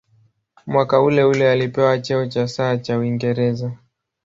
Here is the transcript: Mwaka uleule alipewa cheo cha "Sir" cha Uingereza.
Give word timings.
Mwaka 0.65 1.01
uleule 1.01 1.51
alipewa 1.51 1.99
cheo 1.99 2.25
cha 2.27 2.47
"Sir" 2.47 2.81
cha 2.81 2.97
Uingereza. 2.97 3.71